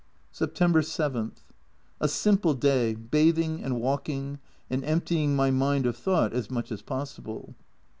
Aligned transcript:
September 0.31 0.81
7. 0.81 1.31
A 1.99 2.07
simple 2.07 2.55
day 2.55 2.95
bathing 2.95 3.63
and 3.63 3.79
walk 3.79 4.09
ing 4.09 4.39
and 4.67 4.83
emptying 4.83 5.35
my 5.35 5.51
mind 5.51 5.85
of 5.85 5.95
thought 5.95 6.33
as 6.33 6.49
much 6.49 6.71
as 6.71 6.81
possible. 6.81 7.53